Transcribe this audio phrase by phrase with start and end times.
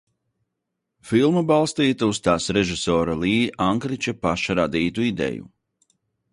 [1.09, 3.35] Filma balstīta uz tās režisora Lī
[3.69, 5.51] Ankriča paša radītu ideju.